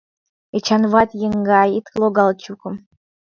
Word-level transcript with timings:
Эчанват 0.57 1.09
еҥгай, 1.25 1.69
ит 1.77 1.85
логал 1.99 2.29
Эчукым! 2.33 2.75